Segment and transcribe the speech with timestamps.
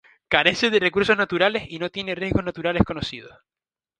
[0.29, 3.37] Carece de recursos naturales, y no tiene riesgos naturales conocidos.